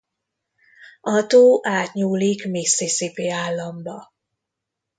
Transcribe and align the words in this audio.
A 1.01 1.25
tó 1.27 1.59
átnyúlik 1.67 2.45
Mississippi 2.51 3.29
államba. 3.29 4.13